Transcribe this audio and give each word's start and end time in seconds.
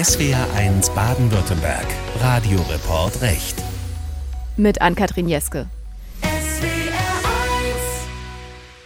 SWR1 0.00 0.94
Baden-Württemberg. 0.94 1.86
Radioreport 2.20 3.20
Recht. 3.20 3.62
Mit 4.56 4.80
Ann-Kathrin 4.80 5.28
Jeske. 5.28 5.68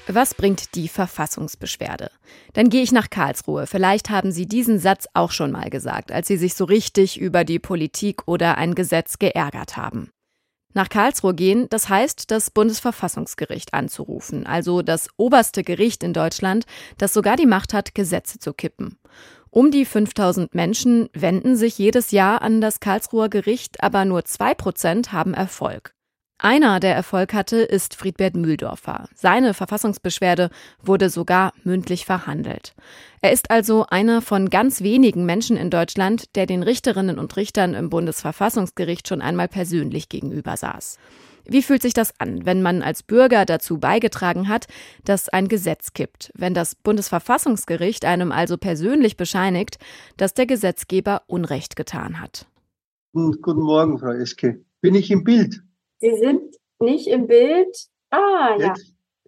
Was 0.08 0.34
bringt 0.34 0.74
die 0.74 0.88
Verfassungsbeschwerde? 0.88 2.10
Dann 2.54 2.68
gehe 2.68 2.82
ich 2.82 2.90
nach 2.90 3.10
Karlsruhe. 3.10 3.68
Vielleicht 3.68 4.10
haben 4.10 4.32
Sie 4.32 4.46
diesen 4.46 4.80
Satz 4.80 5.06
auch 5.14 5.30
schon 5.30 5.52
mal 5.52 5.70
gesagt, 5.70 6.10
als 6.10 6.26
Sie 6.26 6.36
sich 6.36 6.54
so 6.54 6.64
richtig 6.64 7.20
über 7.20 7.44
die 7.44 7.60
Politik 7.60 8.26
oder 8.26 8.58
ein 8.58 8.74
Gesetz 8.74 9.20
geärgert 9.20 9.76
haben. 9.76 10.10
Nach 10.74 10.88
Karlsruhe 10.88 11.34
gehen, 11.34 11.68
das 11.70 11.88
heißt, 11.88 12.32
das 12.32 12.50
Bundesverfassungsgericht 12.50 13.72
anzurufen, 13.74 14.44
also 14.44 14.82
das 14.82 15.08
oberste 15.16 15.62
Gericht 15.62 16.02
in 16.02 16.12
Deutschland, 16.12 16.66
das 16.98 17.14
sogar 17.14 17.36
die 17.36 17.46
Macht 17.46 17.72
hat, 17.72 17.94
Gesetze 17.94 18.40
zu 18.40 18.52
kippen. 18.52 18.98
Um 19.50 19.70
die 19.70 19.84
5000 19.84 20.52
Menschen 20.52 21.08
wenden 21.12 21.54
sich 21.54 21.78
jedes 21.78 22.10
Jahr 22.10 22.42
an 22.42 22.60
das 22.60 22.80
Karlsruher 22.80 23.28
Gericht, 23.28 23.84
aber 23.84 24.04
nur 24.04 24.24
zwei 24.24 24.52
Prozent 24.52 25.12
haben 25.12 25.32
Erfolg. 25.32 25.94
Einer, 26.38 26.80
der 26.80 26.94
Erfolg 26.94 27.32
hatte, 27.32 27.58
ist 27.58 27.94
Friedbert 27.94 28.34
Mühldorfer. 28.34 29.08
Seine 29.14 29.54
Verfassungsbeschwerde 29.54 30.50
wurde 30.82 31.08
sogar 31.08 31.52
mündlich 31.62 32.04
verhandelt. 32.04 32.74
Er 33.20 33.32
ist 33.32 33.52
also 33.52 33.86
einer 33.88 34.20
von 34.20 34.50
ganz 34.50 34.82
wenigen 34.82 35.24
Menschen 35.26 35.56
in 35.56 35.70
Deutschland, 35.70 36.34
der 36.34 36.46
den 36.46 36.64
Richterinnen 36.64 37.20
und 37.20 37.36
Richtern 37.36 37.74
im 37.74 37.88
Bundesverfassungsgericht 37.88 39.08
schon 39.08 39.22
einmal 39.22 39.46
persönlich 39.46 40.08
gegenüber 40.08 40.56
saß. 40.56 40.98
Wie 41.46 41.62
fühlt 41.62 41.82
sich 41.82 41.94
das 41.94 42.18
an, 42.18 42.44
wenn 42.44 42.62
man 42.62 42.82
als 42.82 43.02
Bürger 43.02 43.44
dazu 43.44 43.78
beigetragen 43.78 44.48
hat, 44.48 44.66
dass 45.04 45.28
ein 45.28 45.46
Gesetz 45.46 45.92
kippt, 45.92 46.32
wenn 46.34 46.54
das 46.54 46.74
Bundesverfassungsgericht 46.74 48.04
einem 48.04 48.32
also 48.32 48.56
persönlich 48.56 49.16
bescheinigt, 49.16 49.78
dass 50.16 50.34
der 50.34 50.46
Gesetzgeber 50.46 51.22
Unrecht 51.26 51.76
getan 51.76 52.20
hat? 52.20 52.46
Guten 53.12 53.62
Morgen, 53.62 53.98
Frau 53.98 54.10
Eske. 54.12 54.64
Bin 54.80 54.94
ich 54.94 55.10
im 55.10 55.22
Bild? 55.22 55.62
Sie 55.98 56.16
sind 56.16 56.56
nicht 56.80 57.06
im 57.06 57.26
Bild. 57.26 57.76
Ah, 58.10 58.56
ja. 58.58 58.74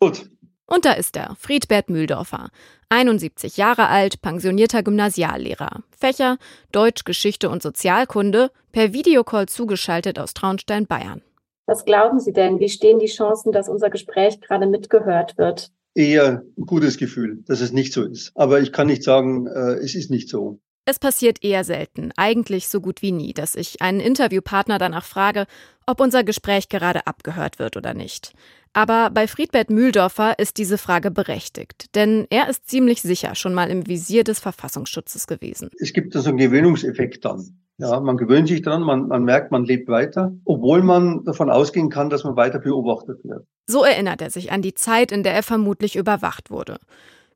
Gut. 0.01 0.29
Und 0.67 0.85
da 0.85 0.93
ist 0.93 1.17
er, 1.17 1.37
Friedbert 1.39 1.89
Mühldorfer. 1.91 2.51
71 2.89 3.57
Jahre 3.57 3.89
alt, 3.89 4.21
pensionierter 4.21 4.83
Gymnasiallehrer. 4.83 5.83
Fächer 5.97 6.39
Deutsch, 6.73 7.05
Geschichte 7.05 7.51
und 7.51 7.63
Sozialkunde, 7.63 8.51
per 8.73 8.93
Videocall 8.93 9.47
zugeschaltet 9.47 10.19
aus 10.19 10.35
Traunstein, 10.35 10.87
Bayern. 10.87 11.23
Was 11.67 11.85
glauben 11.85 12.21
Sie 12.21 12.33
denn? 12.33 12.61
Wie 12.61 12.69
stehen 12.69 12.99
die 12.99 13.07
Chancen, 13.07 13.53
dass 13.53 13.69
unser 13.69 13.91
Gespräch 13.91 14.41
gerade 14.41 14.67
mitgehört 14.67 15.37
wird? 15.37 15.73
Eher 15.95 16.45
ein 16.57 16.67
gutes 16.67 16.99
Gefühl, 16.99 17.43
dass 17.47 17.61
es 17.61 17.73
nicht 17.73 17.93
so 17.93 18.05
ist. 18.05 18.33
Aber 18.35 18.61
ich 18.61 18.73
kann 18.73 18.87
nicht 18.87 19.03
sagen, 19.03 19.47
äh, 19.47 19.75
es 19.75 19.95
ist 19.95 20.11
nicht 20.11 20.29
so. 20.29 20.61
Es 20.89 21.01
passiert 21.01 21.43
eher 21.43 21.65
selten, 21.65 22.13
eigentlich 22.17 22.69
so 22.69 22.81
gut 22.81 23.03
wie 23.03 23.11
nie, 23.11 23.35
dass 23.35 23.57
ich 23.57 23.83
einen 23.83 23.99
Interviewpartner 23.99 24.79
danach 24.79 25.05
frage, 25.05 25.47
ob 25.85 26.01
unser 26.01 26.23
Gespräch 26.23 26.69
gerade 26.69 27.09
abgehört 27.09 27.59
wird 27.59 27.77
oder 27.77 27.93
nicht. 27.93 28.33
Aber 28.73 29.11
bei 29.11 29.27
Friedbert 29.27 29.69
Mühldorfer 29.69 30.39
ist 30.39 30.59
diese 30.59 30.79
Frage 30.79 31.11
berechtigt, 31.11 31.97
denn 31.97 32.29
er 32.31 32.49
ist 32.49 32.69
ziemlich 32.69 33.03
sicher 33.03 33.35
schon 33.35 33.53
mal 33.53 33.69
im 33.69 33.89
Visier 33.89 34.23
des 34.23 34.39
Verfassungsschutzes 34.39 35.27
gewesen. 35.27 35.71
Es 35.81 35.93
gibt 35.93 36.13
so 36.13 36.29
einen 36.29 36.39
Gewöhnungseffekt 36.39 37.25
dann. 37.25 37.59
Ja, 37.79 37.99
man 37.99 38.17
gewöhnt 38.17 38.47
sich 38.47 38.63
dran, 38.63 38.83
man, 38.83 39.09
man 39.09 39.25
merkt, 39.25 39.51
man 39.51 39.65
lebt 39.65 39.89
weiter, 39.89 40.33
obwohl 40.45 40.85
man 40.85 41.25
davon 41.25 41.51
ausgehen 41.51 41.91
kann, 41.91 42.11
dass 42.11 42.23
man 42.23 42.37
weiter 42.37 42.61
beobachtet 42.61 43.25
wird. 43.25 43.45
So 43.67 43.83
erinnert 43.83 44.23
er 44.23 44.31
sich 44.31 44.53
an 44.53 44.63
die 44.63 44.75
Zeit, 44.75 45.11
in 45.11 45.25
der 45.25 45.35
er 45.35 45.43
vermutlich 45.43 45.97
überwacht 45.97 46.51
wurde. 46.51 46.79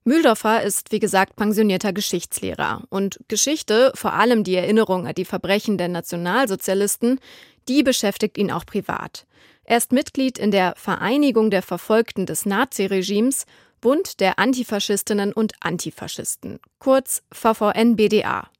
Mühldorfer 0.04 0.62
ist, 0.62 0.92
wie 0.92 0.98
gesagt, 0.98 1.36
pensionierter 1.36 1.92
Geschichtslehrer. 1.92 2.82
Und 2.88 3.20
Geschichte, 3.28 3.92
vor 3.94 4.14
allem 4.14 4.44
die 4.44 4.54
Erinnerung 4.56 5.06
an 5.06 5.14
die 5.14 5.24
Verbrechen 5.24 5.78
der 5.78 5.88
Nationalsozialisten, 5.88 7.20
die 7.68 7.82
beschäftigt 7.82 8.38
ihn 8.38 8.50
auch 8.50 8.64
privat. 8.64 9.26
Er 9.64 9.76
ist 9.76 9.92
Mitglied 9.92 10.38
in 10.38 10.50
der 10.50 10.74
Vereinigung 10.76 11.50
der 11.50 11.62
Verfolgten 11.62 12.26
des 12.26 12.46
Naziregimes, 12.46 13.44
Bund 13.80 14.20
der 14.20 14.38
Antifaschistinnen 14.38 15.32
und 15.32 15.52
Antifaschisten, 15.60 16.58
kurz 16.78 17.22
VVN-BDA. 17.32 18.50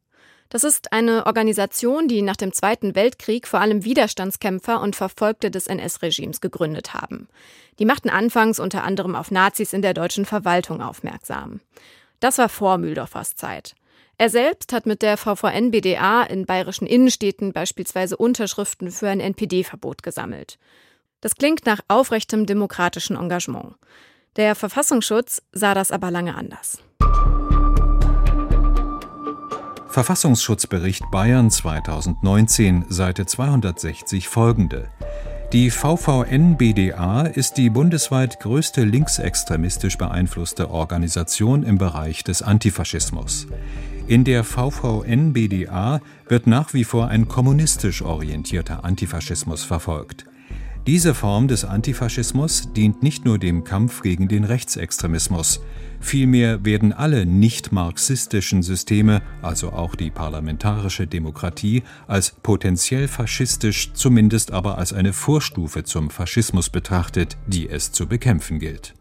Das 0.51 0.65
ist 0.65 0.93
eine 0.93 1.27
Organisation, 1.27 2.09
die 2.09 2.23
nach 2.23 2.37
dem 2.37 2.53
Zweiten 2.53 2.97
Weltkrieg 2.97 3.47
vor 3.47 3.61
allem 3.61 3.85
Widerstandskämpfer 3.85 4.81
und 4.81 4.97
Verfolgte 4.97 5.49
des 5.51 5.69
NS-Regimes 5.69 6.41
gegründet 6.41 6.93
haben. 6.93 7.29
Die 7.79 7.85
machten 7.85 8.11
anfangs 8.11 8.59
unter 8.59 8.83
anderem 8.83 9.15
auf 9.15 9.31
Nazis 9.31 9.73
in 9.73 9.81
der 9.81 9.95
deutschen 9.95 10.27
Verwaltung 10.27 10.83
aufmerksam. 10.83 11.61
Das 12.19 12.37
war 12.39 12.49
vor 12.49 12.79
Mühldorfers 12.79 13.37
Zeit. 13.37 13.77
Er 14.19 14.29
selbst 14.29 14.73
hat 14.73 14.87
mit 14.87 15.03
der 15.03 15.17
VVN-BDA 15.17 16.25
in 16.25 16.47
bayerischen 16.47 16.87
Innenstädten 16.87 17.53
beispielsweise 17.53 18.17
Unterschriften 18.17 18.91
für 18.91 19.09
ein 19.09 19.21
NPD-Verbot 19.21 20.03
gesammelt. 20.03 20.59
Das 21.21 21.37
klingt 21.37 21.65
nach 21.65 21.81
aufrechtem 21.87 22.45
demokratischen 22.45 23.17
Engagement. 23.17 23.77
Der 24.35 24.57
Verfassungsschutz 24.57 25.43
sah 25.53 25.75
das 25.75 25.93
aber 25.93 26.11
lange 26.11 26.35
anders. 26.35 26.83
Verfassungsschutzbericht 29.91 31.11
Bayern 31.11 31.51
2019, 31.51 32.85
Seite 32.89 33.27
260 33.27 34.29
folgende. 34.29 34.89
Die 35.53 35.69
VVN-BDA 35.69 37.23
ist 37.23 37.55
die 37.55 37.71
bundesweit 37.71 38.39
größte 38.39 38.85
linksextremistisch 38.85 39.99
beeinflusste 39.99 40.71
Organisation 40.71 41.65
im 41.65 41.77
Bereich 41.77 42.23
des 42.23 42.41
Antifaschismus. 42.41 43.49
In 44.07 44.23
der 44.23 44.45
VVN-BDA 44.45 46.01
wird 46.29 46.47
nach 46.47 46.73
wie 46.73 46.85
vor 46.85 47.09
ein 47.09 47.27
kommunistisch 47.27 48.03
orientierter 48.03 48.85
Antifaschismus 48.85 49.65
verfolgt. 49.65 50.25
Diese 50.87 51.15
Form 51.15 51.49
des 51.49 51.65
Antifaschismus 51.65 52.73
dient 52.73 53.03
nicht 53.03 53.25
nur 53.25 53.39
dem 53.39 53.65
Kampf 53.65 54.03
gegen 54.03 54.29
den 54.29 54.45
Rechtsextremismus, 54.45 55.61
vielmehr 56.01 56.65
werden 56.65 56.93
alle 56.93 57.27
nicht 57.27 57.73
marxistischen 57.73 58.63
Systeme, 58.63 59.23
also 59.43 59.71
auch 59.71 59.95
die 59.95 60.11
parlamentarische 60.11 61.07
Demokratie, 61.07 61.83
als 62.07 62.33
potenziell 62.43 63.07
faschistisch, 63.09 63.93
zumindest 63.93 64.51
aber 64.51 64.79
als 64.79 64.93
eine 64.93 65.13
Vorstufe 65.13 65.85
zum 65.85 66.11
Faschismus 66.11 66.71
betrachtet, 66.71 67.37
die 67.47 67.69
es 67.69 67.93
zu 67.93 68.07
bekämpfen 68.07 68.59
gilt. 68.59 68.95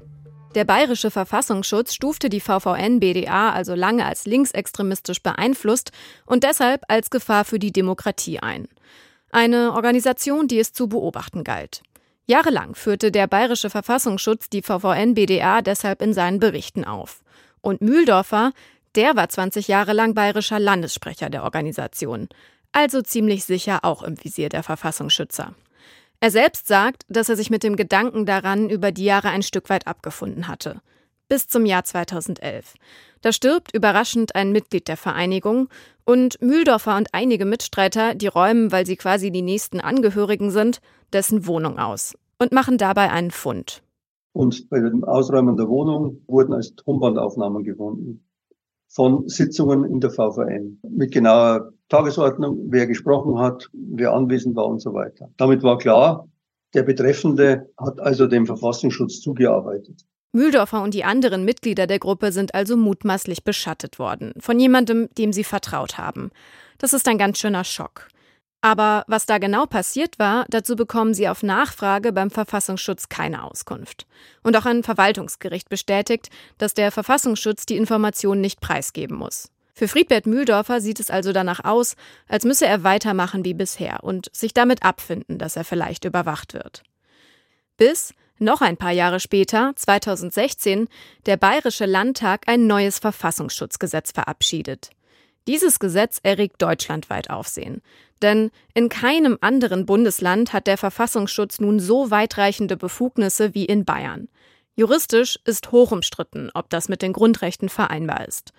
Der 0.55 0.65
bayerische 0.65 1.11
Verfassungsschutz 1.11 1.93
stufte 1.93 2.27
die 2.29 2.39
VVN-BDA 2.39 3.51
also 3.51 3.75
lange 3.75 4.05
als 4.05 4.25
linksextremistisch 4.25 5.21
beeinflusst 5.21 5.91
und 6.25 6.43
deshalb 6.43 6.81
als 6.87 7.11
Gefahr 7.11 7.45
für 7.45 7.59
die 7.59 7.71
Demokratie 7.71 8.39
ein. 8.39 8.67
Eine 9.31 9.73
Organisation, 9.73 10.47
die 10.47 10.57
es 10.57 10.73
zu 10.73 10.87
beobachten 10.89 11.43
galt. 11.43 11.83
Jahrelang 12.29 12.75
führte 12.75 13.11
der 13.11 13.25
bayerische 13.25 13.71
Verfassungsschutz 13.71 14.51
die 14.51 14.61
VVN-BDA 14.61 15.63
deshalb 15.63 15.99
in 16.03 16.13
seinen 16.13 16.39
Berichten 16.39 16.85
auf. 16.85 17.23
Und 17.61 17.81
Mühldorfer, 17.81 18.51
der 18.93 19.15
war 19.15 19.29
20 19.29 19.67
Jahre 19.67 19.93
lang 19.93 20.13
bayerischer 20.13 20.59
Landessprecher 20.59 21.31
der 21.31 21.43
Organisation. 21.43 22.29
Also 22.71 23.01
ziemlich 23.01 23.45
sicher 23.45 23.79
auch 23.81 24.03
im 24.03 24.23
Visier 24.23 24.49
der 24.49 24.61
Verfassungsschützer. 24.61 25.55
Er 26.19 26.29
selbst 26.29 26.67
sagt, 26.67 27.01
dass 27.09 27.29
er 27.29 27.35
sich 27.35 27.49
mit 27.49 27.63
dem 27.63 27.75
Gedanken 27.75 28.27
daran 28.27 28.69
über 28.69 28.91
die 28.91 29.05
Jahre 29.05 29.29
ein 29.29 29.41
Stück 29.41 29.67
weit 29.71 29.87
abgefunden 29.87 30.47
hatte. 30.47 30.81
Bis 31.29 31.47
zum 31.47 31.65
Jahr 31.65 31.83
2011. 31.83 32.75
Da 33.21 33.33
stirbt 33.33 33.73
überraschend 33.73 34.35
ein 34.35 34.51
Mitglied 34.51 34.87
der 34.87 34.97
Vereinigung 34.97 35.67
und 36.05 36.39
Mühldorfer 36.43 36.95
und 36.95 37.11
einige 37.11 37.45
Mitstreiter, 37.45 38.13
die 38.13 38.27
räumen, 38.27 38.71
weil 38.71 38.85
sie 38.85 38.97
quasi 38.97 39.31
die 39.31 39.41
nächsten 39.41 39.79
Angehörigen 39.79 40.51
sind, 40.51 40.79
dessen 41.13 41.45
Wohnung 41.47 41.77
aus 41.77 42.17
und 42.39 42.51
machen 42.51 42.77
dabei 42.77 43.11
einen 43.11 43.31
Fund. 43.31 43.83
Und 44.33 44.69
bei 44.69 44.79
dem 44.79 45.03
Ausräumen 45.03 45.57
der 45.57 45.67
Wohnung 45.67 46.21
wurden 46.27 46.53
als 46.53 46.75
Tonbandaufnahmen 46.75 47.63
gefunden 47.63 48.23
von 48.89 49.27
Sitzungen 49.27 49.85
in 49.85 49.99
der 49.99 50.09
VVN 50.09 50.79
mit 50.89 51.11
genauer 51.11 51.71
Tagesordnung, 51.89 52.67
wer 52.69 52.87
gesprochen 52.87 53.37
hat, 53.39 53.69
wer 53.73 54.13
anwesend 54.13 54.55
war 54.55 54.65
und 54.65 54.81
so 54.81 54.93
weiter. 54.93 55.29
Damit 55.37 55.63
war 55.63 55.77
klar, 55.77 56.27
der 56.73 56.83
Betreffende 56.83 57.69
hat 57.77 57.99
also 57.99 58.27
dem 58.27 58.45
Verfassungsschutz 58.45 59.21
zugearbeitet. 59.21 60.05
Mühldorfer 60.31 60.83
und 60.83 60.93
die 60.93 61.03
anderen 61.03 61.43
Mitglieder 61.43 61.87
der 61.87 61.97
Gruppe 61.97 62.31
sind 62.31 62.53
also 62.53 62.77
mutmaßlich 62.77 63.43
beschattet 63.43 63.97
worden, 63.97 64.33
von 64.39 64.59
jemandem, 64.59 65.09
dem 65.17 65.33
sie 65.33 65.43
vertraut 65.43 65.97
haben. 65.97 66.29
Das 66.77 66.93
ist 66.93 67.07
ein 67.07 67.17
ganz 67.17 67.39
schöner 67.39 67.63
Schock. 67.63 68.07
Aber 68.61 69.05
was 69.07 69.25
da 69.25 69.37
genau 69.37 69.65
passiert 69.65 70.19
war, 70.19 70.45
dazu 70.49 70.75
bekommen 70.75 71.13
sie 71.13 71.29
auf 71.29 71.43
Nachfrage 71.43 72.11
beim 72.11 72.29
Verfassungsschutz 72.29 73.07
keine 73.07 73.43
Auskunft. 73.43 74.05
Und 74.43 74.57
auch 74.57 74.65
ein 74.65 74.83
Verwaltungsgericht 74.83 75.69
bestätigt, 75.69 76.29
dass 76.57 76.73
der 76.73 76.91
Verfassungsschutz 76.91 77.65
die 77.65 77.77
Informationen 77.77 78.41
nicht 78.41 78.59
preisgeben 78.59 79.17
muss. 79.17 79.49
Für 79.73 79.87
Friedbert 79.87 80.25
Mühldorfer 80.25 80.81
sieht 80.81 80.99
es 80.99 81.09
also 81.09 81.31
danach 81.31 81.63
aus, 81.63 81.95
als 82.27 82.43
müsse 82.43 82.67
er 82.67 82.83
weitermachen 82.83 83.45
wie 83.45 83.53
bisher 83.53 84.03
und 84.03 84.29
sich 84.35 84.53
damit 84.53 84.83
abfinden, 84.83 85.37
dass 85.37 85.55
er 85.55 85.63
vielleicht 85.63 86.03
überwacht 86.03 86.53
wird. 86.53 86.83
Bis 87.77 88.13
noch 88.39 88.59
ein 88.59 88.75
paar 88.75 88.91
Jahre 88.91 89.21
später, 89.21 89.71
2016, 89.75 90.89
der 91.25 91.37
Bayerische 91.37 91.85
Landtag 91.85 92.47
ein 92.47 92.67
neues 92.67 92.99
Verfassungsschutzgesetz 92.99 94.11
verabschiedet. 94.11 94.89
Dieses 95.47 95.79
Gesetz 95.79 96.19
erregt 96.23 96.61
deutschlandweit 96.61 97.29
Aufsehen. 97.29 97.81
Denn 98.21 98.51
in 98.73 98.89
keinem 98.89 99.37
anderen 99.41 99.85
Bundesland 99.85 100.53
hat 100.53 100.67
der 100.67 100.77
Verfassungsschutz 100.77 101.59
nun 101.59 101.79
so 101.79 102.11
weitreichende 102.11 102.77
Befugnisse 102.77 103.53
wie 103.53 103.65
in 103.65 103.85
Bayern. 103.85 104.27
Juristisch 104.75 105.39
ist 105.45 105.71
hoch 105.71 105.91
umstritten, 105.91 106.51
ob 106.53 106.69
das 106.69 106.89
mit 106.89 107.01
den 107.01 107.13
Grundrechten 107.13 107.69
vereinbar 107.69 108.27
ist. 108.27 108.53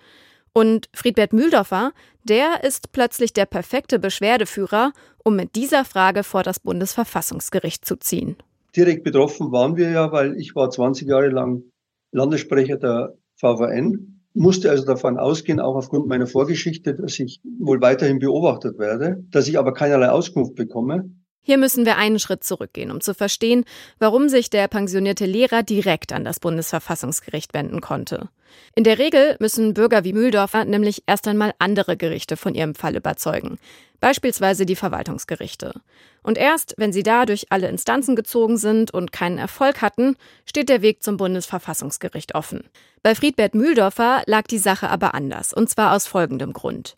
Und 0.53 0.89
Friedbert 0.93 1.33
Mühldorfer, 1.33 1.93
der 2.23 2.63
ist 2.63 2.91
plötzlich 2.91 3.33
der 3.33 3.45
perfekte 3.45 3.99
Beschwerdeführer, 3.99 4.91
um 5.23 5.35
mit 5.35 5.55
dieser 5.55 5.85
Frage 5.85 6.23
vor 6.23 6.43
das 6.43 6.59
Bundesverfassungsgericht 6.59 7.85
zu 7.85 7.95
ziehen. 7.95 8.35
Direkt 8.75 9.03
betroffen 9.03 9.51
waren 9.51 9.77
wir 9.77 9.89
ja, 9.91 10.11
weil 10.11 10.37
ich 10.37 10.55
war 10.55 10.69
20 10.69 11.07
Jahre 11.07 11.29
lang 11.29 11.63
Landessprecher 12.11 12.77
der 12.77 13.15
VVN 13.35 14.20
musste 14.33 14.69
also 14.69 14.85
davon 14.85 15.17
ausgehen, 15.17 15.59
auch 15.59 15.75
aufgrund 15.75 16.07
meiner 16.07 16.27
Vorgeschichte, 16.27 16.95
dass 16.95 17.19
ich 17.19 17.41
wohl 17.59 17.81
weiterhin 17.81 18.19
beobachtet 18.19 18.77
werde, 18.77 19.23
dass 19.31 19.47
ich 19.47 19.57
aber 19.59 19.73
keinerlei 19.73 20.09
Auskunft 20.09 20.55
bekomme. 20.55 21.09
Hier 21.43 21.57
müssen 21.57 21.85
wir 21.85 21.97
einen 21.97 22.19
Schritt 22.19 22.43
zurückgehen, 22.43 22.91
um 22.91 23.01
zu 23.01 23.15
verstehen, 23.15 23.65
warum 23.97 24.29
sich 24.29 24.49
der 24.49 24.67
pensionierte 24.67 25.25
Lehrer 25.25 25.63
direkt 25.63 26.13
an 26.13 26.23
das 26.23 26.39
Bundesverfassungsgericht 26.39 27.53
wenden 27.53 27.81
konnte. 27.81 28.29
In 28.75 28.83
der 28.83 28.99
Regel 28.99 29.37
müssen 29.39 29.73
Bürger 29.73 30.03
wie 30.03 30.13
Mühldorfer 30.13 30.65
nämlich 30.65 31.03
erst 31.07 31.27
einmal 31.27 31.53
andere 31.57 31.97
Gerichte 31.97 32.37
von 32.37 32.53
ihrem 32.53 32.75
Fall 32.75 32.95
überzeugen, 32.95 33.57
beispielsweise 33.99 34.65
die 34.65 34.75
Verwaltungsgerichte. 34.75 35.73
Und 36.21 36.37
erst, 36.37 36.75
wenn 36.77 36.93
sie 36.93 37.03
da 37.03 37.25
durch 37.25 37.47
alle 37.49 37.69
Instanzen 37.69 38.15
gezogen 38.15 38.57
sind 38.57 38.91
und 38.93 39.11
keinen 39.11 39.37
Erfolg 39.37 39.81
hatten, 39.81 40.17
steht 40.45 40.69
der 40.69 40.81
Weg 40.81 41.01
zum 41.01 41.17
Bundesverfassungsgericht 41.17 42.35
offen. 42.35 42.69
Bei 43.01 43.15
Friedbert 43.15 43.55
Mühldorfer 43.55 44.21
lag 44.27 44.43
die 44.43 44.59
Sache 44.59 44.89
aber 44.89 45.15
anders, 45.15 45.53
und 45.53 45.69
zwar 45.69 45.95
aus 45.95 46.05
folgendem 46.05 46.53
Grund. 46.53 46.95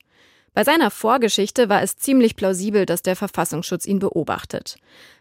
Bei 0.53 0.63
seiner 0.63 0.91
Vorgeschichte 0.91 1.67
war 1.69 1.81
es 1.81 1.97
ziemlich 1.97 2.35
plausibel, 2.35 2.85
dass 2.85 3.01
der 3.01 3.15
Verfassungsschutz 3.15 3.85
ihn 3.85 3.99
beobachtet. 3.99 4.77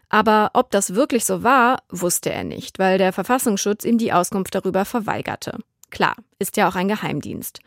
Aber 0.09 0.51
ob 0.53 0.69
das 0.69 0.93
wirklich 0.93 1.25
so 1.25 1.41
war, 1.41 1.81
wusste 1.89 2.31
er 2.31 2.43
nicht, 2.43 2.77
weil 2.77 2.99
der 2.99 3.13
Verfassungsschutz 3.13 3.83
ihm 3.83 3.97
die 3.97 4.13
Auskunft 4.13 4.53
darüber 4.53 4.85
verweigerte. 4.85 5.57
Klar, 5.89 6.15
ist 6.37 6.55
ja 6.57 6.69
auch 6.69 6.75
ein 6.75 6.87
Geheimdienst. 6.87 7.59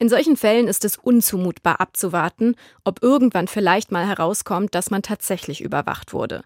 In 0.00 0.08
solchen 0.08 0.36
Fällen 0.36 0.66
ist 0.66 0.84
es 0.84 0.96
unzumutbar 0.96 1.80
abzuwarten, 1.80 2.56
ob 2.82 3.04
irgendwann 3.04 3.46
vielleicht 3.46 3.92
mal 3.92 4.06
herauskommt, 4.06 4.74
dass 4.74 4.90
man 4.90 5.02
tatsächlich 5.02 5.60
überwacht 5.60 6.12
wurde. 6.12 6.42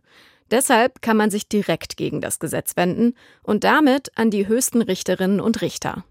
Deshalb 0.51 1.01
kann 1.01 1.17
man 1.17 1.31
sich 1.31 1.49
direkt 1.49 1.97
gegen 1.97 2.21
das 2.21 2.39
Gesetz 2.39 2.77
wenden 2.77 3.15
und 3.43 3.65
damit 3.65 4.13
an 4.17 4.31
die 4.31 4.47
höchsten 4.47 4.83
Richterinnen 4.83 5.41
und 5.41 5.63
Richter. 5.63 6.05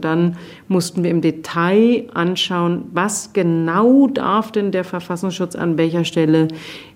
Dann 0.00 0.36
mussten 0.68 1.02
wir 1.02 1.10
im 1.10 1.20
Detail 1.20 2.08
anschauen, 2.14 2.88
was 2.92 3.32
genau 3.32 4.06
darf 4.06 4.52
denn 4.52 4.72
der 4.72 4.84
Verfassungsschutz 4.84 5.54
an 5.54 5.78
welcher 5.78 6.04
Stelle, 6.04 6.48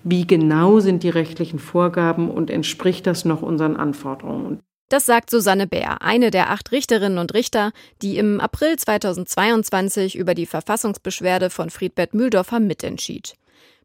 wie 0.03 0.27
genau 0.27 0.79
sind 0.79 1.03
die 1.03 1.09
rechtlichen 1.09 1.59
Vorgaben 1.59 2.29
und 2.29 2.49
entspricht 2.49 3.07
das 3.07 3.25
noch 3.25 3.41
unseren 3.41 3.75
Anforderungen. 3.75 4.59
Das 4.89 5.07
sagt 5.07 5.31
Susanne 5.31 5.65
Bär, 5.65 6.03
eine 6.03 6.29
der 6.29 6.51
acht 6.51 6.71
Richterinnen 6.71 7.17
und 7.17 7.33
Richter, 7.33 7.71
die 8.03 8.17
im 8.17 8.39
April 8.39 8.77
2022 8.77 10.15
über 10.15 10.35
die 10.35 10.45
Verfassungsbeschwerde 10.45 11.49
von 11.49 11.71
Friedbert 11.71 12.13
Mühldorfer 12.13 12.59
mitentschied. 12.59 13.33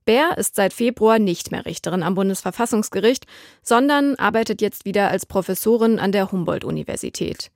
Bär 0.05 0.37
ist 0.37 0.57
seit 0.57 0.73
Februar 0.73 1.19
nicht 1.19 1.53
mehr 1.53 1.65
Richterin 1.65 2.03
am 2.03 2.15
Bundesverfassungsgericht, 2.15 3.27
sondern 3.63 4.17
arbeitet 4.17 4.61
jetzt 4.61 4.85
wieder 4.85 5.09
als 5.09 5.25
Professorin 5.25 5.99
an 5.99 6.13
der 6.13 6.33
Humboldt-Universität. 6.33 7.51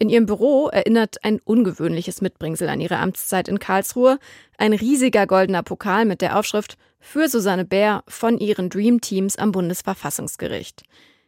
In 0.00 0.08
ihrem 0.08 0.24
Büro 0.24 0.68
erinnert 0.68 1.22
ein 1.24 1.40
ungewöhnliches 1.44 2.22
Mitbringsel 2.22 2.70
an 2.70 2.80
ihre 2.80 2.96
Amtszeit 2.96 3.48
in 3.48 3.58
Karlsruhe, 3.58 4.18
ein 4.56 4.72
riesiger 4.72 5.26
goldener 5.26 5.62
Pokal 5.62 6.06
mit 6.06 6.22
der 6.22 6.38
Aufschrift 6.38 6.78
für 7.00 7.28
Susanne 7.28 7.66
Bär 7.66 8.02
von 8.08 8.38
ihren 8.38 8.70
Dream 8.70 9.02
Teams 9.02 9.36
am 9.36 9.52
Bundesverfassungsgericht. 9.52 10.84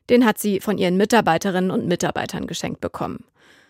Den 0.08 0.24
hat 0.24 0.38
sie 0.38 0.60
von 0.60 0.78
ihren 0.78 0.96
Mitarbeiterinnen 0.96 1.70
und 1.70 1.86
Mitarbeitern 1.86 2.46
geschenkt 2.46 2.80
bekommen. 2.80 3.26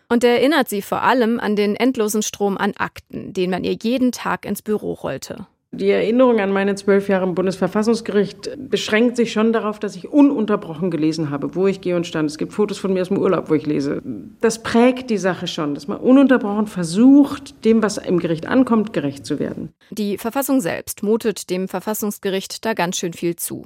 Und 0.09 0.23
er 0.23 0.39
erinnert 0.39 0.69
sie 0.69 0.83
vor 0.83 1.03
allem 1.03 1.41
an 1.41 1.57
den 1.57 1.75
endlosen 1.75 2.23
Strom 2.23 2.57
an 2.57 2.75
Akten, 2.77 3.33
den 3.33 3.51
man 3.51 3.65
ihr 3.65 3.77
jeden 3.83 4.13
Tag 4.13 4.47
ins 4.47 4.63
Büro 4.63 4.93
rollte. 4.93 5.49
Die 5.75 5.89
Erinnerung 5.89 6.39
an 6.39 6.53
meine 6.53 6.75
zwölf 6.75 7.09
Jahre 7.09 7.25
im 7.25 7.35
Bundesverfassungsgericht 7.35 8.51
beschränkt 8.69 9.17
sich 9.17 9.33
schon 9.33 9.55
darauf, 9.55 9.79
dass 9.79 9.97
ich 9.97 10.07
ununterbrochen 10.07 10.91
gelesen 10.91 11.31
habe, 11.31 11.55
wo 11.55 11.67
ich 11.67 11.81
gehe 11.81 11.97
und 11.97 12.07
stand. 12.07 12.29
Es 12.29 12.37
gibt 12.37 12.53
Fotos 12.53 12.77
von 12.77 12.93
mir 12.93 13.01
aus 13.01 13.09
dem 13.09 13.17
Urlaub, 13.17 13.49
wo 13.49 13.55
ich 13.55 13.65
lese. 13.65 14.03
Das 14.43 14.63
prägt 14.63 15.09
die 15.09 15.17
Sache 15.17 15.47
schon, 15.47 15.75
dass 15.75 15.89
man 15.89 15.97
ununterbrochen 15.97 16.67
versucht, 16.67 17.65
dem, 17.65 17.83
was 17.83 17.97
im 17.97 18.19
Gericht 18.19 18.45
ankommt, 18.47 18.93
gerecht 18.93 19.25
zu 19.25 19.39
werden. 19.39 19.73
Die 19.89 20.19
Verfassung 20.19 20.61
selbst 20.61 21.03
mutet 21.03 21.49
dem 21.49 21.69
Verfassungsgericht 21.69 22.67
da 22.67 22.75
ganz 22.75 22.99
schön 22.99 23.15
viel 23.15 23.37
zu. 23.37 23.65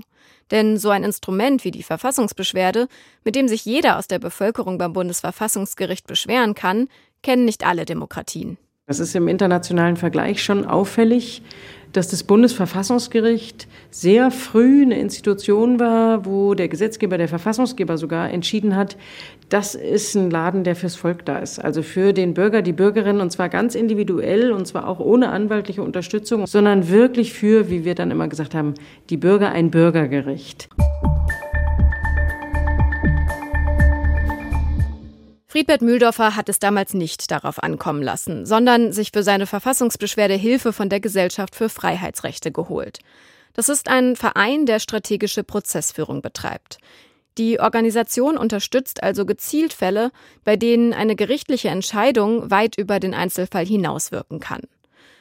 Denn 0.53 0.77
so 0.77 0.91
ein 0.91 1.03
Instrument 1.03 1.65
wie 1.65 1.73
die 1.73 1.83
Verfassungsbeschwerde, 1.83 2.87
mit 3.25 3.35
dem 3.35 3.49
sich 3.49 3.65
jeder 3.65 3.99
aus 3.99 4.07
der 4.07 4.21
Bevölkerung 4.21 4.79
beim 4.79 4.93
Bundesverfassungsgericht 4.93 6.07
beschweren 6.07 6.55
kann, 6.55 6.87
kennen 7.25 7.47
nicht 7.47 7.67
alle 7.67 7.85
Demokratien. 7.85 8.59
Das 8.87 9.01
ist 9.01 9.17
im 9.17 9.27
internationalen 9.27 9.97
Vergleich 9.97 10.45
schon 10.45 10.65
auffällig 10.65 11.43
dass 11.97 12.09
das 12.09 12.25
Bundesverfassungsgericht 12.25 13.67
sehr 13.91 14.31
früh 14.31 14.83
eine 14.83 14.99
Institution 14.99 15.81
war, 15.81 16.27
wo 16.27 16.55
der 16.55 16.69
Gesetzgeber, 16.69 17.17
der 17.17 17.29
Verfassungsgeber 17.29 17.97
sogar 17.97 18.31
entschieden 18.31 18.77
hat, 18.77 18.99
das 19.49 19.75
ist 19.75 20.15
ein 20.15 20.31
Laden, 20.31 20.63
der 20.63 20.77
fürs 20.77 20.97
Volk 20.97 21.25
da 21.25 21.39
ist. 21.39 21.59
Also 21.59 21.83
für 21.83 22.13
den 22.13 22.35
Bürger, 22.35 22.61
die 22.61 22.73
Bürgerin 22.73 23.21
und 23.21 23.31
zwar 23.31 23.49
ganz 23.49 23.75
individuell 23.75 24.53
und 24.53 24.67
zwar 24.67 24.89
auch 24.89 25.01
ohne 25.01 25.31
anwaltliche 25.31 25.83
Unterstützung, 25.83 26.47
sondern 26.47 26.91
wirklich 26.91 27.33
für, 27.33 27.71
wie 27.71 27.85
wir 27.85 27.95
dann 27.95 28.11
immer 28.11 28.29
gesagt 28.29 28.55
haben, 28.55 28.75
die 29.09 29.17
Bürger 29.17 29.53
ein 29.53 29.71
Bürgergericht. 29.71 30.69
Friedbert 35.57 35.81
Mühldorfer 35.81 36.37
hat 36.37 36.51
es 36.51 36.59
damals 36.59 36.93
nicht 36.93 37.31
darauf 37.31 37.63
ankommen 37.63 38.03
lassen, 38.03 38.45
sondern 38.45 38.93
sich 38.93 39.11
für 39.11 39.23
seine 39.23 39.47
Verfassungsbeschwerde 39.47 40.35
Hilfe 40.35 40.75
von 40.75 40.91
der 40.91 41.01
Gesellschaft 41.01 41.57
für 41.57 41.71
Freiheitsrechte 41.71 42.53
geholt. 42.53 42.99
Das 43.55 43.71
ist 43.71 43.89
ein 43.89 44.17
Verein, 44.17 44.67
der 44.67 44.81
strategische 44.81 45.45
Prozessführung 45.45 46.21
betreibt. 46.21 46.77
Die 47.39 47.59
Organisation 47.59 48.37
unterstützt 48.37 49.03
also 49.03 49.25
gezielt 49.25 49.73
Fälle, 49.73 50.11
bei 50.45 50.57
denen 50.57 50.93
eine 50.93 51.17
gerichtliche 51.17 51.71
Entscheidung 51.71 52.51
weit 52.51 52.77
über 52.77 53.01
den 53.01 53.15
Einzelfall 53.15 53.65
hinauswirken 53.65 54.41
kann. 54.41 54.61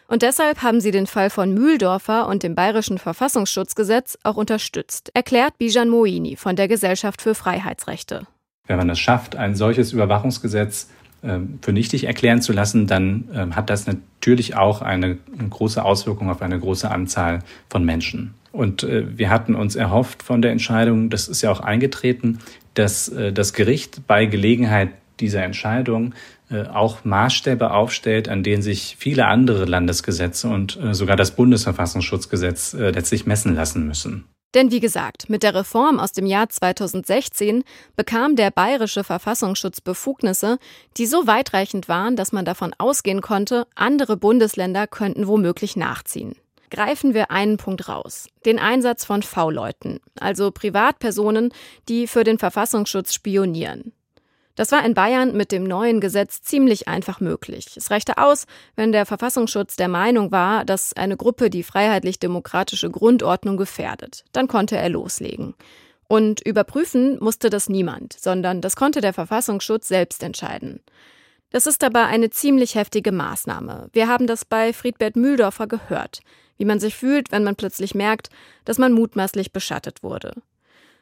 Und 0.09 0.21
deshalb 0.21 0.61
haben 0.61 0.81
sie 0.81 0.91
den 0.91 1.07
Fall 1.07 1.29
von 1.29 1.53
Mühldorfer 1.53 2.27
und 2.27 2.43
dem 2.43 2.55
Bayerischen 2.55 2.97
Verfassungsschutzgesetz 2.97 4.17
auch 4.23 4.35
unterstützt, 4.35 5.11
erklärt 5.13 5.57
Bijan 5.59 5.87
Moini 5.87 6.35
von 6.35 6.57
der 6.57 6.67
Gesellschaft 6.67 7.21
für 7.21 7.35
Freiheitsrechte. 7.35 8.27
Wenn 8.67 8.77
man 8.77 8.89
es 8.89 8.99
schafft, 8.99 9.35
ein 9.35 9.55
solches 9.55 9.93
Überwachungsgesetz 9.93 10.89
ähm, 11.25 11.59
für 11.61 11.73
nichtig 11.73 12.03
erklären 12.03 12.41
zu 12.41 12.53
lassen, 12.53 12.85
dann 12.85 13.29
ähm, 13.33 13.55
hat 13.55 13.69
das 13.69 13.87
natürlich 13.87 14.55
auch 14.55 14.81
eine 14.81 15.17
große 15.49 15.83
Auswirkung 15.83 16.29
auf 16.29 16.41
eine 16.41 16.59
große 16.59 16.89
Anzahl 16.89 17.39
von 17.69 17.83
Menschen. 17.83 18.35
Und 18.51 18.83
äh, 18.83 19.17
wir 19.17 19.29
hatten 19.29 19.55
uns 19.55 19.75
erhofft 19.75 20.21
von 20.21 20.41
der 20.41 20.51
Entscheidung, 20.51 21.09
das 21.09 21.27
ist 21.27 21.41
ja 21.41 21.51
auch 21.51 21.61
eingetreten, 21.61 22.39
dass 22.75 23.09
äh, 23.09 23.33
das 23.33 23.53
Gericht 23.53 24.05
bei 24.07 24.25
Gelegenheit 24.27 24.89
dieser 25.19 25.43
Entscheidung 25.43 26.13
äh, 26.51 26.67
auch 26.67 27.03
Maßstäbe 27.03 27.71
aufstellt, 27.71 28.29
an 28.29 28.43
denen 28.43 28.61
sich 28.61 28.95
viele 28.99 29.25
andere 29.25 29.65
Landesgesetze 29.65 30.47
und 30.47 30.77
sogar 30.91 31.15
das 31.15 31.35
Bundesverfassungsschutzgesetz 31.35 32.73
letztlich 32.73 33.25
messen 33.25 33.55
lassen 33.55 33.87
müssen. 33.87 34.25
Denn 34.55 34.71
wie 34.71 34.79
gesagt, 34.79 35.29
mit 35.29 35.43
der 35.43 35.53
Reform 35.53 35.99
aus 35.99 36.13
dem 36.13 36.25
Jahr 36.25 36.47
2016 36.47 37.65
bekam 37.97 38.37
der 38.37 38.51
bayerische 38.51 39.03
Verfassungsschutz 39.03 39.81
Befugnisse, 39.81 40.59
die 40.95 41.05
so 41.05 41.27
weitreichend 41.27 41.89
waren, 41.89 42.15
dass 42.15 42.31
man 42.31 42.45
davon 42.45 42.73
ausgehen 42.77 43.21
konnte, 43.21 43.67
andere 43.75 44.15
Bundesländer 44.15 44.87
könnten 44.87 45.27
womöglich 45.27 45.75
nachziehen. 45.75 46.37
Greifen 46.71 47.13
wir 47.13 47.31
einen 47.31 47.57
Punkt 47.57 47.89
raus. 47.89 48.27
Den 48.45 48.57
Einsatz 48.57 49.03
von 49.03 49.23
V-Leuten, 49.23 49.99
also 50.19 50.51
Privatpersonen, 50.51 51.53
die 51.89 52.07
für 52.07 52.23
den 52.23 52.39
Verfassungsschutz 52.39 53.13
spionieren. 53.13 53.91
Das 54.55 54.71
war 54.71 54.85
in 54.85 54.93
Bayern 54.93 55.35
mit 55.35 55.51
dem 55.51 55.65
neuen 55.65 55.99
Gesetz 55.99 56.41
ziemlich 56.41 56.87
einfach 56.87 57.19
möglich. 57.19 57.75
Es 57.75 57.91
reichte 57.91 58.17
aus, 58.17 58.45
wenn 58.75 58.93
der 58.93 59.05
Verfassungsschutz 59.05 59.75
der 59.75 59.89
Meinung 59.89 60.31
war, 60.31 60.63
dass 60.63 60.93
eine 60.93 61.17
Gruppe 61.17 61.49
die 61.49 61.63
freiheitlich-demokratische 61.63 62.89
Grundordnung 62.89 63.57
gefährdet. 63.57 64.23
Dann 64.31 64.47
konnte 64.47 64.77
er 64.77 64.89
loslegen. 64.89 65.55
Und 66.07 66.39
überprüfen 66.45 67.17
musste 67.19 67.49
das 67.49 67.67
niemand, 67.67 68.13
sondern 68.13 68.61
das 68.61 68.75
konnte 68.75 69.01
der 69.01 69.13
Verfassungsschutz 69.13 69.87
selbst 69.87 70.23
entscheiden. 70.23 70.81
Das 71.49 71.67
ist 71.67 71.83
aber 71.83 72.05
eine 72.05 72.29
ziemlich 72.29 72.75
heftige 72.75 73.11
Maßnahme. 73.11 73.89
Wir 73.93 74.07
haben 74.07 74.27
das 74.27 74.45
bei 74.45 74.71
Friedbert 74.71 75.15
Mühldorfer 75.15 75.67
gehört, 75.67 76.19
wie 76.57 76.65
man 76.65 76.79
sich 76.79 76.95
fühlt, 76.95 77.31
wenn 77.31 77.43
man 77.43 77.55
plötzlich 77.55 77.95
merkt, 77.95 78.29
dass 78.65 78.77
man 78.77 78.93
mutmaßlich 78.93 79.51
beschattet 79.51 80.03
wurde. 80.03 80.33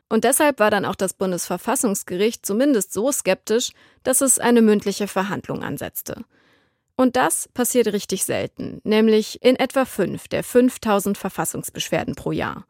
Und 0.10 0.24
deshalb 0.24 0.60
war 0.60 0.70
dann 0.70 0.86
auch 0.86 0.96
das 0.96 1.14
Bundesverfassungsgericht 1.14 2.46
zumindest 2.46 2.94
so 2.94 3.12
skeptisch, 3.12 3.72
dass 4.04 4.22
es 4.22 4.40
eine 4.40 4.62
mündliche 4.62 5.08
Verhandlung 5.08 5.64
ansetzte. 5.64 6.24
Und 6.96 7.16
das 7.16 7.50
passiert 7.54 7.92
richtig 7.92 8.24
selten, 8.24 8.80
nämlich 8.84 9.44
in 9.44 9.56
etwa 9.56 9.86
fünf 9.86 10.28
der 10.28 10.44
5000 10.44 11.18
Verfassungsbeschwerden 11.18 12.16
pro 12.16 12.32
Jahr. 12.32 12.66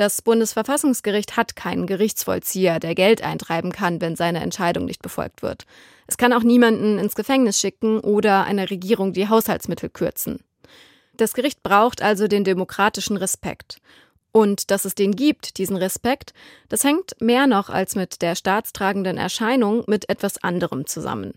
Das 0.00 0.22
Bundesverfassungsgericht 0.22 1.36
hat 1.36 1.56
keinen 1.56 1.86
Gerichtsvollzieher, 1.86 2.80
der 2.80 2.94
Geld 2.94 3.20
eintreiben 3.20 3.70
kann, 3.70 4.00
wenn 4.00 4.16
seine 4.16 4.40
Entscheidung 4.40 4.86
nicht 4.86 5.02
befolgt 5.02 5.42
wird. 5.42 5.66
Es 6.06 6.16
kann 6.16 6.32
auch 6.32 6.42
niemanden 6.42 6.98
ins 6.98 7.14
Gefängnis 7.14 7.60
schicken 7.60 8.00
oder 8.00 8.44
einer 8.44 8.70
Regierung 8.70 9.12
die 9.12 9.28
Haushaltsmittel 9.28 9.90
kürzen. 9.90 10.42
Das 11.12 11.34
Gericht 11.34 11.62
braucht 11.62 12.00
also 12.00 12.28
den 12.28 12.44
demokratischen 12.44 13.18
Respekt. 13.18 13.76
Und 14.32 14.70
dass 14.70 14.86
es 14.86 14.94
den 14.94 15.14
gibt, 15.14 15.58
diesen 15.58 15.76
Respekt, 15.76 16.32
das 16.70 16.82
hängt 16.82 17.20
mehr 17.20 17.46
noch 17.46 17.68
als 17.68 17.94
mit 17.94 18.22
der 18.22 18.36
staatstragenden 18.36 19.18
Erscheinung 19.18 19.84
mit 19.86 20.08
etwas 20.08 20.42
anderem 20.42 20.86
zusammen. 20.86 21.34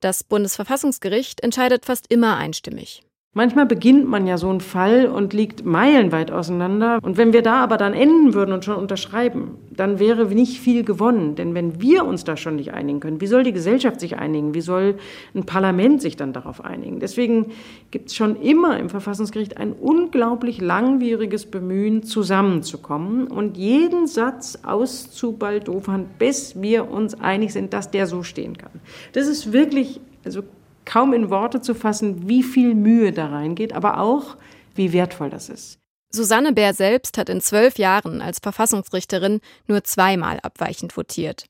Das 0.00 0.24
Bundesverfassungsgericht 0.24 1.42
entscheidet 1.42 1.84
fast 1.84 2.06
immer 2.10 2.38
einstimmig. 2.38 3.02
Manchmal 3.32 3.66
beginnt 3.66 4.08
man 4.08 4.26
ja 4.26 4.38
so 4.38 4.48
einen 4.48 4.60
Fall 4.60 5.06
und 5.06 5.32
liegt 5.32 5.64
meilenweit 5.64 6.32
auseinander. 6.32 6.98
Und 7.00 7.16
wenn 7.16 7.32
wir 7.32 7.42
da 7.42 7.62
aber 7.62 7.76
dann 7.76 7.94
enden 7.94 8.34
würden 8.34 8.52
und 8.52 8.64
schon 8.64 8.74
unterschreiben, 8.74 9.56
dann 9.70 10.00
wäre 10.00 10.26
nicht 10.26 10.58
viel 10.58 10.82
gewonnen. 10.82 11.36
Denn 11.36 11.54
wenn 11.54 11.80
wir 11.80 12.04
uns 12.06 12.24
da 12.24 12.36
schon 12.36 12.56
nicht 12.56 12.74
einigen 12.74 12.98
können, 12.98 13.20
wie 13.20 13.28
soll 13.28 13.44
die 13.44 13.52
Gesellschaft 13.52 14.00
sich 14.00 14.18
einigen? 14.18 14.52
Wie 14.52 14.60
soll 14.60 14.96
ein 15.32 15.46
Parlament 15.46 16.02
sich 16.02 16.16
dann 16.16 16.32
darauf 16.32 16.64
einigen? 16.64 16.98
Deswegen 16.98 17.52
gibt 17.92 18.08
es 18.08 18.16
schon 18.16 18.34
immer 18.34 18.80
im 18.80 18.88
Verfassungsgericht 18.88 19.58
ein 19.58 19.74
unglaublich 19.74 20.60
langwieriges 20.60 21.46
Bemühen, 21.46 22.02
zusammenzukommen 22.02 23.28
und 23.28 23.56
jeden 23.56 24.08
Satz 24.08 24.58
auszubaldofern, 24.64 26.06
bis 26.18 26.60
wir 26.60 26.90
uns 26.90 27.14
einig 27.20 27.52
sind, 27.52 27.74
dass 27.74 27.92
der 27.92 28.08
so 28.08 28.24
stehen 28.24 28.58
kann. 28.58 28.72
Das 29.12 29.28
ist 29.28 29.52
wirklich, 29.52 30.00
also 30.24 30.42
kaum 30.84 31.12
in 31.12 31.30
Worte 31.30 31.60
zu 31.60 31.74
fassen, 31.74 32.28
wie 32.28 32.42
viel 32.42 32.74
Mühe 32.74 33.12
da 33.12 33.26
reingeht, 33.26 33.72
aber 33.72 34.00
auch, 34.00 34.36
wie 34.74 34.92
wertvoll 34.92 35.30
das 35.30 35.48
ist. 35.48 35.78
Susanne 36.12 36.52
Bär 36.52 36.74
selbst 36.74 37.18
hat 37.18 37.28
in 37.28 37.40
zwölf 37.40 37.78
Jahren 37.78 38.20
als 38.20 38.40
Verfassungsrichterin 38.40 39.40
nur 39.68 39.84
zweimal 39.84 40.40
abweichend 40.40 40.96
votiert. 40.96 41.44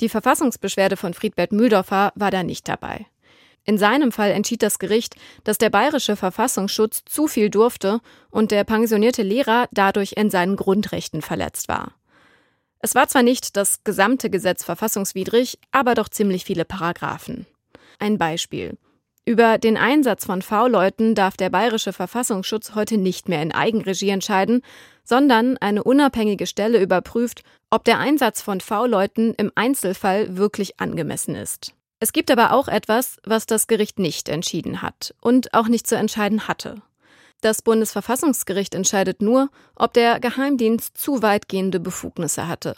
Die 0.00 0.08
Verfassungsbeschwerde 0.08 0.96
von 0.96 1.14
Friedbert 1.14 1.52
Mühldorfer 1.52 2.12
war 2.14 2.30
da 2.30 2.42
nicht 2.42 2.66
dabei. 2.68 3.06
In 3.64 3.78
seinem 3.78 4.12
Fall 4.12 4.30
entschied 4.30 4.62
das 4.62 4.78
Gericht, 4.78 5.16
dass 5.44 5.58
der 5.58 5.70
bayerische 5.70 6.16
Verfassungsschutz 6.16 7.02
zu 7.04 7.26
viel 7.26 7.50
durfte 7.50 8.00
und 8.30 8.52
der 8.52 8.64
pensionierte 8.64 9.22
Lehrer 9.22 9.68
dadurch 9.72 10.12
in 10.16 10.30
seinen 10.30 10.56
Grundrechten 10.56 11.20
verletzt 11.20 11.68
war. 11.68 11.92
Es 12.78 12.94
war 12.94 13.08
zwar 13.08 13.24
nicht 13.24 13.56
das 13.56 13.82
gesamte 13.82 14.30
Gesetz 14.30 14.62
verfassungswidrig, 14.64 15.58
aber 15.72 15.94
doch 15.94 16.08
ziemlich 16.08 16.44
viele 16.44 16.64
Paragraphen. 16.64 17.46
Ein 17.98 18.18
Beispiel. 18.18 18.78
Über 19.24 19.58
den 19.58 19.76
Einsatz 19.76 20.24
von 20.24 20.40
V-Leuten 20.40 21.16
darf 21.16 21.36
der 21.36 21.50
bayerische 21.50 21.92
Verfassungsschutz 21.92 22.76
heute 22.76 22.96
nicht 22.96 23.28
mehr 23.28 23.42
in 23.42 23.50
Eigenregie 23.50 24.10
entscheiden, 24.10 24.62
sondern 25.02 25.56
eine 25.58 25.82
unabhängige 25.82 26.46
Stelle 26.46 26.80
überprüft, 26.80 27.42
ob 27.70 27.84
der 27.84 27.98
Einsatz 27.98 28.40
von 28.40 28.60
V-Leuten 28.60 29.34
im 29.34 29.50
Einzelfall 29.56 30.36
wirklich 30.36 30.78
angemessen 30.78 31.34
ist. 31.34 31.72
Es 31.98 32.12
gibt 32.12 32.30
aber 32.30 32.52
auch 32.52 32.68
etwas, 32.68 33.18
was 33.24 33.46
das 33.46 33.66
Gericht 33.66 33.98
nicht 33.98 34.28
entschieden 34.28 34.82
hat 34.82 35.14
und 35.20 35.54
auch 35.54 35.66
nicht 35.66 35.86
zu 35.86 35.96
entscheiden 35.96 36.46
hatte. 36.46 36.82
Das 37.40 37.62
Bundesverfassungsgericht 37.62 38.74
entscheidet 38.74 39.22
nur, 39.22 39.50
ob 39.74 39.92
der 39.92 40.20
Geheimdienst 40.20 40.96
zu 40.96 41.22
weitgehende 41.22 41.80
Befugnisse 41.80 42.48
hatte. 42.48 42.76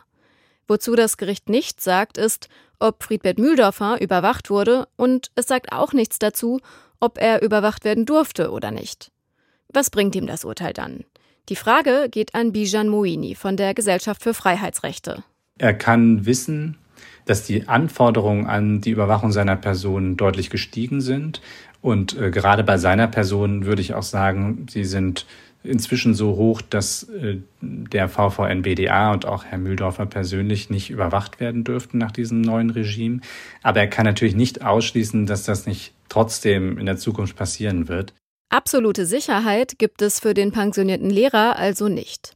Wozu 0.69 0.95
das 0.95 1.17
Gericht 1.17 1.49
nichts 1.49 1.83
sagt, 1.83 2.19
ist, 2.19 2.49
ob 2.79 3.03
Friedbert 3.03 3.39
Mühldorfer 3.39 4.01
überwacht 4.01 4.51
wurde 4.51 4.87
und 4.97 5.31
es 5.35 5.47
sagt 5.47 5.73
auch 5.73 5.93
nichts 5.93 6.19
dazu, 6.19 6.61
ob 7.01 7.19
er 7.19 7.43
überwacht 7.43 7.85
werden 7.85 8.07
durfte 8.07 8.51
oder 8.51 8.71
nicht. 8.71 9.11
Was 9.73 9.91
bringt 9.91 10.15
ihm 10.15 10.27
das 10.27 10.45
Urteil 10.45 10.73
dann? 10.73 11.05
Die 11.49 11.57
Frage 11.57 12.09
geht 12.11 12.35
an 12.35 12.53
Bijan 12.53 12.89
Moini 12.89 13.35
von 13.35 13.57
der 13.57 13.73
Gesellschaft 13.73 14.23
für 14.23 14.35
Freiheitsrechte. 14.35 15.25
Er 15.57 15.75
kann 15.75 16.27
wissen, 16.27 16.77
dass 17.25 17.45
die 17.45 17.69
Anforderungen 17.69 18.47
an 18.47 18.81
die 18.81 18.91
Überwachung 18.91 19.33
seiner 19.33 19.57
Person 19.57 20.17
deutlich 20.17 20.51
gestiegen 20.51 21.01
sind. 21.01 21.41
Und 21.81 22.19
äh, 22.19 22.31
gerade 22.31 22.65
bei 22.65 22.77
seiner 22.77 23.07
Person 23.07 23.65
würde 23.65 23.83
ich 23.83 23.95
auch 23.95 24.03
sagen, 24.03 24.67
sie 24.69 24.85
sind 24.85 25.27
inzwischen 25.69 26.15
so 26.15 26.37
hoch, 26.37 26.63
dass 26.63 27.05
äh, 27.05 27.39
der 27.61 28.09
VVN-BDA 28.09 29.13
und 29.13 29.27
auch 29.27 29.45
Herr 29.45 29.59
Mühldorfer 29.59 30.07
persönlich 30.07 30.71
nicht 30.71 30.91
überwacht 30.91 31.41
werden 31.41 31.65
dürften 31.65 31.99
nach 31.99 32.13
diesem 32.13 32.41
neuen 32.41 32.71
Regime. 32.71 33.21
Aber 33.63 33.81
er 33.81 33.87
kann 33.89 34.05
natürlich 34.05 34.35
nicht 34.35 34.65
ausschließen, 34.65 35.27
dass 35.27 35.45
das 35.45 35.67
nicht 35.67 35.93
trotzdem 36.09 36.79
in 36.79 36.87
der 36.87 36.97
Zukunft 36.97 37.37
passieren 37.37 37.89
wird. 37.89 38.15
Absolute 38.51 39.05
Sicherheit 39.05 39.79
gibt 39.79 40.01
es 40.01 40.21
für 40.21 40.33
den 40.33 40.53
pensionierten 40.53 41.11
Lehrer 41.11 41.57
also 41.57 41.89
nicht. 41.89 42.35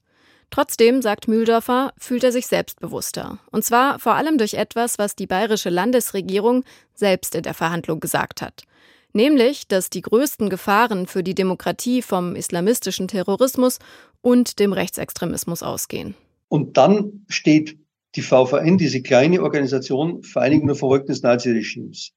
Trotzdem, 0.51 1.01
sagt 1.01 1.29
Mühldorfer, 1.29 1.95
fühlt 1.97 2.25
er 2.25 2.33
sich 2.33 2.47
selbstbewusster. 2.47 3.39
Und 3.51 3.65
zwar 3.65 3.99
vor 3.99 4.15
allem 4.15 4.37
durch 4.37 4.53
etwas, 4.53 4.99
was 4.99 5.17
die 5.17 5.27
bayerische 5.27 5.71
Landesregierung 5.71 6.65
selbst 6.95 7.35
in 7.35 7.43
der 7.43 7.55
Verhandlung 7.55 8.01
gesagt 8.01 8.43
hat 8.43 8.65
nämlich 9.13 9.69
dass 9.69 9.91
die 9.91 10.03
größten 10.03 10.51
Gefahren 10.51 11.07
für 11.07 11.23
die 11.23 11.35
Demokratie 11.35 12.03
vom 12.03 12.35
islamistischen 12.35 13.09
Terrorismus 13.09 13.79
und 14.21 14.59
dem 14.59 14.73
Rechtsextremismus 14.73 15.63
ausgehen. 15.63 16.15
Und 16.49 16.77
dann 16.77 17.25
steht 17.29 17.79
die 18.15 18.23
VVN, 18.23 18.79
diese 18.79 19.03
kleine 19.03 19.43
Organisation 19.43 20.23
Vereinigung 20.23 20.67
der 20.67 20.77
Verfolgten 20.77 21.13
des 21.13 21.23
Naziregimes, 21.23 22.13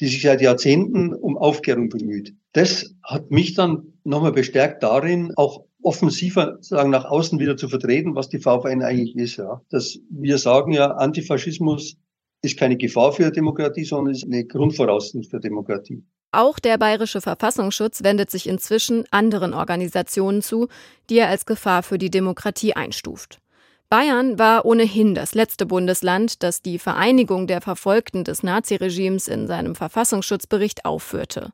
die 0.00 0.06
sich 0.06 0.22
seit 0.22 0.40
Jahrzehnten 0.40 1.12
um 1.12 1.36
Aufklärung 1.36 1.88
bemüht. 1.88 2.34
Das 2.52 2.94
hat 3.02 3.30
mich 3.30 3.54
dann 3.54 3.94
nochmal 4.04 4.32
bestärkt 4.32 4.82
darin, 4.82 5.32
auch 5.36 5.64
offensiver 5.82 6.58
sagen 6.60 6.90
nach 6.90 7.04
außen 7.04 7.38
wieder 7.38 7.56
zu 7.56 7.68
vertreten, 7.68 8.14
was 8.14 8.28
die 8.28 8.38
VVN 8.38 8.82
eigentlich 8.82 9.16
ist. 9.16 9.36
Ja. 9.36 9.62
Dass 9.70 9.98
wir 10.10 10.38
sagen 10.38 10.72
ja, 10.72 10.92
Antifaschismus 10.92 11.96
ist 12.42 12.58
keine 12.58 12.76
Gefahr 12.76 13.12
für 13.12 13.30
Demokratie, 13.30 13.84
sondern 13.84 14.14
ist 14.14 14.24
eine 14.24 14.44
Grundvoraussetzung 14.44 15.24
für 15.24 15.40
Demokratie. 15.40 16.02
Auch 16.30 16.58
der 16.58 16.76
Bayerische 16.76 17.20
Verfassungsschutz 17.20 18.02
wendet 18.02 18.30
sich 18.30 18.46
inzwischen 18.46 19.04
anderen 19.10 19.54
Organisationen 19.54 20.42
zu, 20.42 20.68
die 21.08 21.18
er 21.18 21.28
als 21.28 21.46
Gefahr 21.46 21.82
für 21.82 21.96
die 21.96 22.10
Demokratie 22.10 22.74
einstuft. 22.74 23.38
Bayern 23.88 24.38
war 24.38 24.66
ohnehin 24.66 25.14
das 25.14 25.34
letzte 25.34 25.64
Bundesland, 25.64 26.42
das 26.42 26.60
die 26.60 26.78
Vereinigung 26.78 27.46
der 27.46 27.62
Verfolgten 27.62 28.22
des 28.22 28.42
Naziregimes 28.42 29.28
in 29.28 29.46
seinem 29.46 29.74
Verfassungsschutzbericht 29.74 30.84
aufführte. 30.84 31.52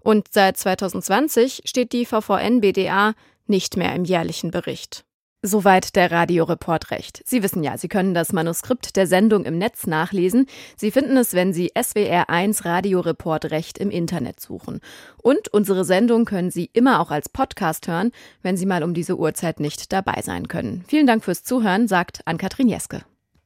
Und 0.00 0.28
seit 0.30 0.56
2020 0.56 1.60
steht 1.66 1.92
die 1.92 2.06
VVN-BDA 2.06 3.12
nicht 3.46 3.76
mehr 3.76 3.94
im 3.94 4.06
jährlichen 4.06 4.50
Bericht. 4.50 5.04
Soweit 5.46 5.94
der 5.94 6.10
Radioreport 6.10 6.90
Recht. 6.90 7.20
Sie 7.26 7.42
wissen 7.42 7.62
ja, 7.62 7.76
Sie 7.76 7.88
können 7.88 8.14
das 8.14 8.32
Manuskript 8.32 8.96
der 8.96 9.06
Sendung 9.06 9.44
im 9.44 9.58
Netz 9.58 9.86
nachlesen. 9.86 10.46
Sie 10.74 10.90
finden 10.90 11.18
es, 11.18 11.34
wenn 11.34 11.52
Sie 11.52 11.70
SWR1 11.72 12.64
Radioreport 12.64 13.50
Recht 13.50 13.76
im 13.76 13.90
Internet 13.90 14.40
suchen. 14.40 14.80
Und 15.18 15.48
unsere 15.48 15.84
Sendung 15.84 16.24
können 16.24 16.50
Sie 16.50 16.70
immer 16.72 16.98
auch 16.98 17.10
als 17.10 17.28
Podcast 17.28 17.88
hören, 17.88 18.10
wenn 18.40 18.56
Sie 18.56 18.64
mal 18.64 18.82
um 18.82 18.94
diese 18.94 19.18
Uhrzeit 19.18 19.60
nicht 19.60 19.92
dabei 19.92 20.22
sein 20.22 20.48
können. 20.48 20.82
Vielen 20.88 21.06
Dank 21.06 21.22
fürs 21.22 21.44
Zuhören, 21.44 21.88
sagt 21.88 22.22
Ann-Kathrin 22.24 22.70
Jeske. 22.70 23.02